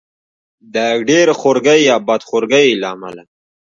[0.73, 0.75] د
[1.09, 3.23] ډېر خورګۍ یا بد خورګۍ له امله.